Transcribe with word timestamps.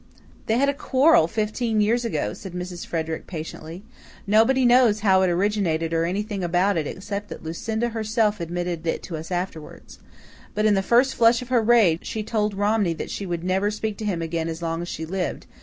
"They 0.47 0.57
had 0.57 0.67
a 0.67 0.73
quarrel 0.73 1.27
fifteen 1.27 1.79
years 1.79 2.03
ago," 2.03 2.33
said 2.33 2.53
Mrs. 2.53 2.87
Frederick 2.87 3.27
patiently. 3.27 3.83
"Nobody 4.25 4.65
knows 4.65 5.01
how 5.01 5.21
it 5.21 5.29
originated 5.29 5.93
or 5.93 6.05
anything 6.05 6.43
about 6.43 6.75
it 6.75 6.87
except 6.87 7.29
that 7.29 7.43
Lucinda 7.43 7.89
herself 7.89 8.39
admitted 8.39 8.87
it 8.87 9.03
to 9.03 9.15
us 9.15 9.29
afterwards. 9.29 9.99
But, 10.55 10.65
in 10.65 10.73
the 10.73 10.81
first 10.81 11.13
flush 11.13 11.43
of 11.43 11.49
her 11.49 11.61
rage, 11.61 12.03
she 12.03 12.23
told 12.23 12.55
Romney 12.55 12.93
that 12.93 13.11
she 13.11 13.27
would 13.27 13.43
never 13.43 13.69
speak 13.69 13.95
to 13.97 14.05
him 14.05 14.23
again 14.23 14.49
as 14.49 14.63
long 14.63 14.81
as 14.81 14.87
she 14.87 15.05
lived. 15.05 15.45